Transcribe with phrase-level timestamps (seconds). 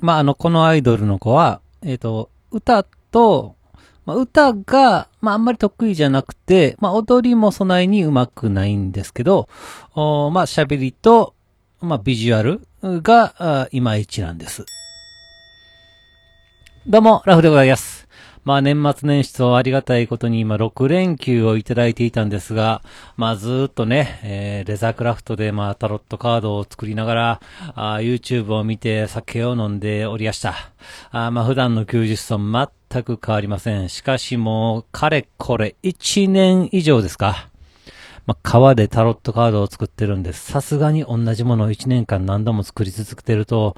[0.00, 3.56] まあ、あの、このアイドルの子は、えっ、と、歌と、
[4.06, 9.48] まあ、歌が、まあ、あんまり得意じゃなくて、まあ、踊りもそないに上手くないんですけど、
[9.94, 11.34] おまあ、喋りと、
[11.80, 14.64] まあ、ビジュアルが、いまいちなんです。
[16.86, 17.97] どうも、ラフでございます。
[18.44, 22.82] まあ年末年始とありがたいことに今6連休をいただいていたんですが、
[23.16, 27.40] まあずっとね、えーレザークラフトでまあタロットカードを作りながら、
[27.74, 30.54] あ YouTube を見て酒を飲んでおりやした。
[31.10, 33.88] あまあ普段の休日と全く変わりません。
[33.88, 37.48] しかしもう、かれこれ1年以上ですか。
[38.28, 40.52] まあ、川でタロットカードを作ってるんです。
[40.52, 43.74] さすがに同じものを1年間何度も作り続けてると、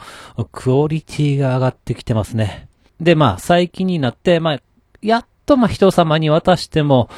[0.51, 2.70] クオリティが上がってきてますね。
[3.00, 4.60] で、まあ、最近になって、まあ、
[5.02, 7.09] やっとまあ人様に渡しても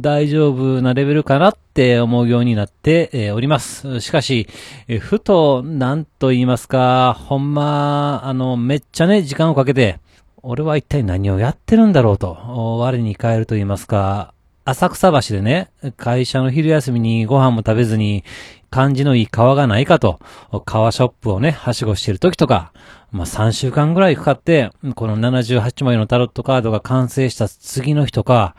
[0.00, 4.00] 大丈夫なレベルかなって思うようになって、えおります。
[4.00, 4.48] しかし、
[4.88, 9.98] えふと、なんと言いますか、ほんま、あの、めっちゃね、時間をかけて、
[10.42, 12.38] 俺は一体何をやってるんだろうと、
[12.78, 14.32] 我に返ると言いますか、
[14.68, 18.24] 浅草橋でね、会社の昼休みにご飯も食べずに、
[18.68, 20.18] 感じのいい川がないかと、
[20.64, 22.72] 川ショップをね、はしごしてる時とか、
[23.12, 28.56] まあ、3週間ぐらいかかって、この78枚のタロットカードが完成した次の日とか、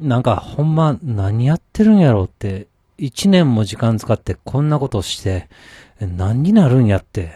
[0.00, 2.66] なんかほんま何やってるんやろうって、
[2.98, 5.48] 1年も時間使ってこんなことして、
[6.00, 7.30] 何になるんやって。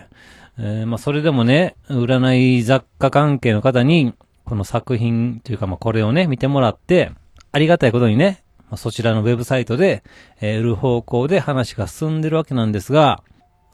[0.59, 4.13] えーまあ、それでもね、占い雑貨関係の方に、
[4.45, 7.13] この作品というか、まあ、これをね、見てもらって、
[7.53, 8.43] ありがたいことにね、
[8.77, 10.03] そちらのウェブサイトで、
[10.41, 13.23] えー売る方向で話が進んでるわけなんですが、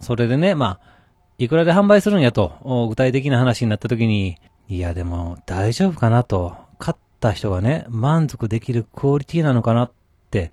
[0.01, 0.99] それでね、まあ、
[1.39, 4.37] いくらで販売するんやと、具体的な話になった時に、
[4.69, 9.93] いやでも大丈夫かなと、買った人がね、満足できるクオリティなのかなっ
[10.31, 10.51] て、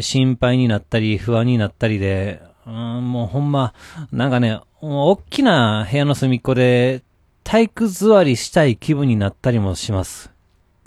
[0.00, 3.74] 心配になったり、不安になったりで、うん、もうほんま、
[4.12, 7.02] なんかね、大きな部屋の隅っこで、
[7.42, 10.33] 体育座りしたい気分になったりもします。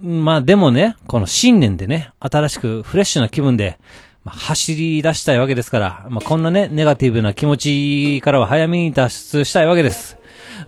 [0.02, 3.80] まあでもね、この新年でね、新しくフレッシュな気分で、
[4.24, 10.18] まあ、走り出したいわけですから、まあこんなね、ネガティブな気持ちからは早めに脱出したいわけです。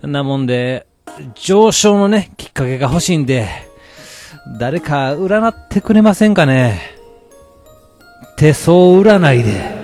[0.02, 0.86] なもんで、
[1.34, 3.48] 上昇のね、きっかけが欲しいんで、
[4.58, 6.80] 誰か占ってくれませんかね
[8.36, 9.79] 手相占いで。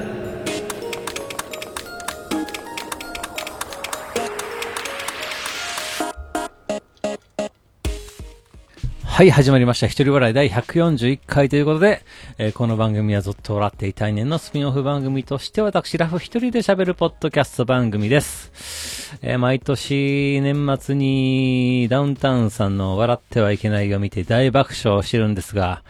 [9.17, 9.87] はい、始まりました。
[9.87, 12.03] 一人笑い第141回ということで、
[12.37, 19.17] えーこの番組はずっと笑っていたい年のスピンオフ番組として私、ラフ一人で喋るポッドキャスト番組です。
[19.23, 25.83] えー毎年年末にダウンタウンさんの笑ってはいけないを見て大爆笑してるんですが、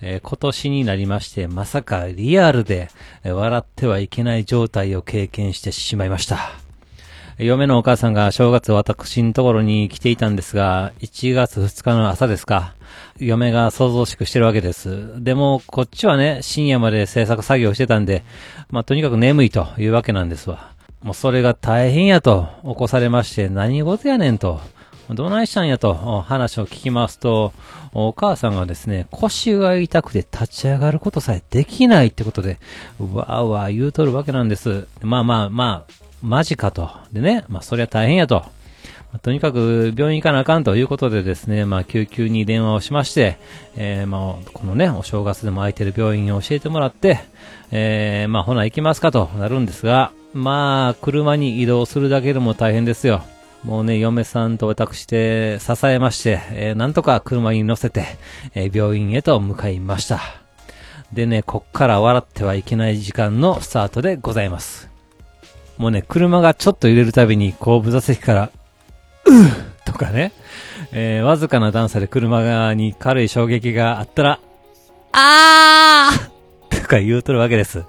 [0.00, 2.88] えー今年になりまして、まさかリアルで
[3.22, 6.63] 笑ってはいけない状態を経験してしまいました。
[7.38, 12.74] 嫁のお母さんが正月私のところに来ていたんですが、1月2日の朝ですか。
[13.18, 15.20] 嫁が想像しくしてるわけです。
[15.20, 18.22] でも、こっちはね、深夜まで制作作業してたんで、
[18.70, 20.70] まあ、とにかく眠いというわけなんですわ。
[21.02, 24.60] もうそれが大変やと起こされまして、何事やねんと。
[25.10, 27.52] どないしたんやと話を聞きますと、
[27.92, 32.58] お母さんがですね、腰が痛くて立ち上がることさえできないってことで、
[32.98, 34.86] わーわー言うとるわけなんです。
[35.02, 36.90] まあまあまあ、マジかと。
[37.12, 38.46] でね、まあそりゃ大変やと。
[39.12, 43.36] まとにかく病院行かなあかんということでですね、まあ救急に電話をしまして、
[43.76, 47.20] えー、まあこのね、お正月でも空いてる病院を教えてもらって、
[47.70, 53.22] えー、まあほな行きますかとなるんですが、まあ車に移動するだけでも大変ですよ。
[53.62, 58.06] もうね、嫁さんと私で支えまして、えーなんとか車に乗せて、
[58.54, 60.20] えー病院へと向かいました。
[61.12, 64.93] でね、こっから笑ってはいけない時間のスタートでございます。
[65.78, 68.50] もうね、車がちょっと揺れるたびに後部座席から、
[69.26, 70.32] うーとかね、
[70.92, 74.40] えーわずかな段差で車側に軽い衝撃があったら、
[75.12, 77.84] あーとか言うとるわけです。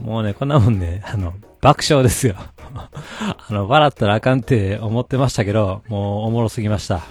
[0.00, 2.36] もうね、こんなもんね、あの、爆笑ですよ。
[2.74, 7.02] あの、笑ったらあかんって思ってましたけど、もうおもろすぎました。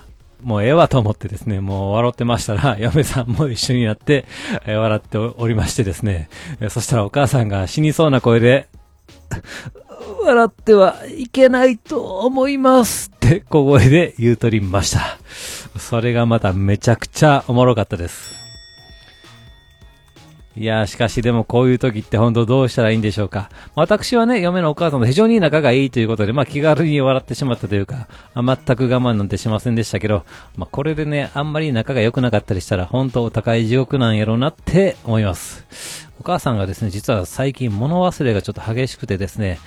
[0.41, 4.25] もうええわと思ってですね、もう笑ってましたら、 嫁さんも一緒になって、
[4.65, 6.29] えー笑っておりましてですね、
[6.61, 8.67] えーそしたらお母さんが死にそうな声で、
[10.23, 15.17] 笑ってはいけないと思いますって小声で言うとりました。
[15.77, 18.39] それがまためちゃくちゃおもろかったです。
[20.59, 23.49] いやー、しかしでもこういう時って本当どうしたらいいんでしょうか。
[23.75, 30.25] 私はね、嫁のお母さんと非常に仲がいいということで、まあ気軽に笑ってしまったというか、全く我慢なんてしませんでしたけど、
[30.57, 36.09] まあこれでね、あんまり仲が良くなかったりしたら、本当お高い地獄なんやろうなって思います。
[36.19, 39.59] お母さんがですね、実は最近物忘れがちょっと激しくてですね、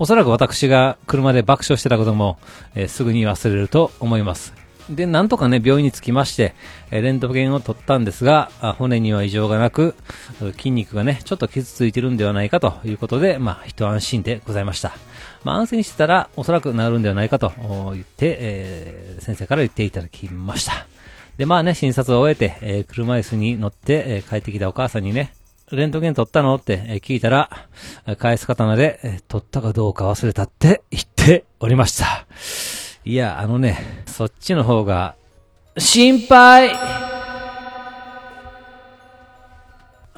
[0.00, 2.38] おそらく私が車で爆笑してたことも、
[2.74, 4.54] えー、すぐに忘れると思います。
[4.88, 6.54] で、なんとかね、病院に着きまして、
[6.90, 9.94] えレントゲンを取ったんですが、骨には異常がなく、
[10.56, 14.94] 筋肉がね、ちょっと傷ついてるんではないかということで、まあ、一安心でございました。
[15.44, 17.52] まあ、安静してたら、おそらく治るんではないかと
[17.92, 20.86] 言って、えー、先生から言っていただきました。
[21.36, 25.34] で、まあね、診察を終えて、えー、車椅子に乗って、えー、帰ってきたお母さんにね、
[25.76, 26.54] レントゲン取ったの？
[26.56, 27.68] って、聞いたら、
[28.18, 32.26] 返す刀で、え取ったかどうか忘れたって言っておりました。
[33.04, 35.14] いや、あのね、そっちの方が、
[35.78, 36.70] 心配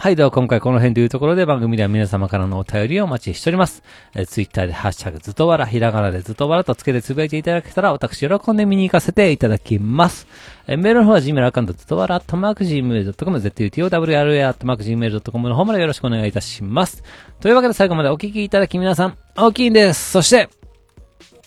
[0.03, 3.85] はい、では今回この辺というところで番組では皆様からのお便りをお待ちしております。
[4.17, 10.27] えー、ツイッターでハッシュタグずとわら、ひらがなでずとわらとつけてつぶやいていただけたら私喜んで見に行かせていただきます。
[10.67, 17.05] えー、メールの方は Gmail アカウントずとわら、アットマーク Gmail.com、zutowra、アットマーク Gmail.com の方までよろしくお願いいたします。
[17.39, 20.11] というわけで最後までお聞きいただき皆さん、大きいんです。
[20.11, 20.49] そして、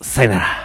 [0.01, 0.64] さよなら。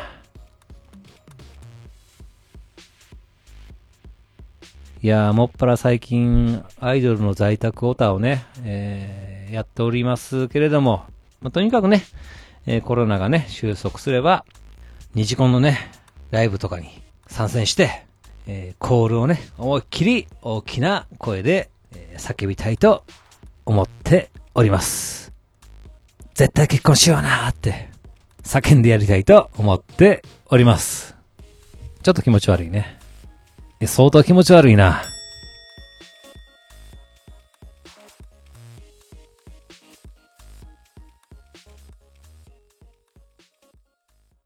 [5.03, 11.05] いやー、もっぱら最近、アイドルの在宅オタをね、えー、やっておりますけれども、
[11.41, 12.03] まあ、とにかくね、
[12.67, 14.45] えー、コロナがね、収束すれば、
[15.15, 15.79] 二次コンのね、
[16.31, 18.05] ライブとかに参戦して、
[18.47, 23.07] えー、コールをね、思いっきり大きな声で、えー、叫びたいと
[23.65, 25.33] 思っております。
[26.35, 27.89] 絶対結婚しようなーって、
[28.43, 31.17] 叫んでやりたいと思っております。
[32.03, 33.01] ちょっと気持ち悪いね。
[33.87, 35.10] 相当気持ち悪いな。